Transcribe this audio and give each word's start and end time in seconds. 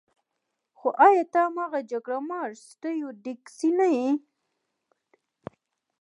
خو 0.77 0.87
ایا 1.05 1.23
ته 1.31 1.39
هماغه 1.47 1.79
جګړه 1.91 2.19
مار 2.29 2.49
سټیو 2.67 3.07
ډیکسي 3.23 3.69
نه 3.79 3.87
یې 3.97 4.09